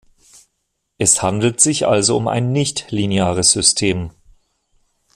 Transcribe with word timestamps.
Es 0.97 1.21
handelt 1.21 1.59
sich 1.61 1.85
also 1.85 2.17
um 2.17 2.27
ein 2.27 2.51
nichtlineares 2.51 3.51
System. 3.51 4.09